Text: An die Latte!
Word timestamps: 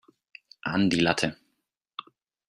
An 0.63 0.89
die 0.89 0.99
Latte! 0.99 1.37